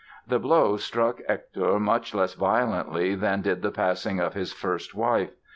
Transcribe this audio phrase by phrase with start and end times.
[0.27, 5.35] The blow struck Hector much less violently than did the passing of his first wife.